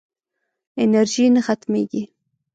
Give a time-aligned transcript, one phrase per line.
[0.83, 2.03] انرژي نه ختمېږي.